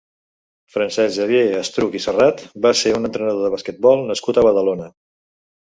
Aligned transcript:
Francesc 0.75 1.13
Xavier 1.17 1.43
Estruch 1.59 1.99
i 1.99 2.03
Serrat 2.07 2.43
va 2.67 2.73
ser 2.83 2.97
un 3.03 3.09
entrenador 3.11 3.47
de 3.49 3.53
basquetbol 3.59 4.07
nascut 4.11 4.43
a 4.43 4.47
Badalona. 4.51 4.95